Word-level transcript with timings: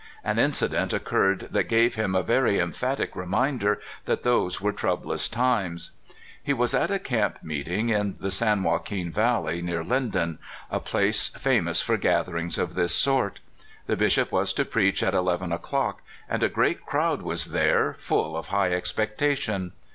An 0.23 0.39
incident 0.39 0.95
oc 0.95 1.03
curred 1.03 1.51
that 1.51 1.69
gave 1.69 1.93
him 1.93 2.15
a 2.15 2.23
very 2.23 2.57
emphatic 2.59 3.15
reminder 3.15 3.79
that 4.05 4.23
those 4.23 4.59
were 4.59 4.71
troublous 4.73 5.27
times. 5.27 5.91
He 6.41 6.53
was 6.53 6.73
at 6.73 6.89
a 6.89 6.97
camp 6.97 7.37
m.eeting 7.43 7.89
in 7.91 8.15
the 8.19 8.31
San 8.31 8.63
Joaquin 8.63 9.11
Valley, 9.11 9.61
near 9.61 9.83
Linden— 9.83 10.39
a 10.71 10.79
place 10.79 11.29
famous 11.29 11.81
for 11.83 11.97
gather 11.97 12.35
ings 12.35 12.57
of 12.57 12.73
this 12.73 12.95
sort. 12.95 13.41
The 13.85 13.95
Bishop 13.95 14.31
was 14.31 14.53
to 14.53 14.65
preach 14.65 15.03
at 15.03 15.13
eleven 15.13 15.51
o'clock, 15.51 16.01
and 16.27 16.41
a 16.41 16.49
great 16.49 16.83
crowd 16.83 17.21
was 17.21 17.45
there, 17.51 17.93
full 17.93 18.35
of 18.35 18.47
high 18.47 18.71
expectation. 18.71 19.71